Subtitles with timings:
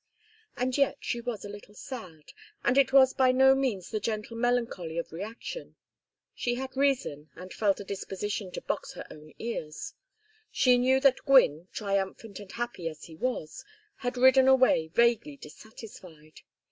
[0.57, 2.31] And yet she was a little sad,
[2.63, 5.75] and it was by no means the gentle melancholy of reaction.
[6.33, 9.93] She had reason, and felt a disposition to box her own ears.
[10.51, 13.63] She knew that Gwynne, triumphant and happy as he was,
[13.97, 16.41] had ridden away vaguely dissatisfied.